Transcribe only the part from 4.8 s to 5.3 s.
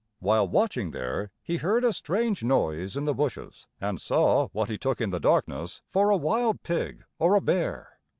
in the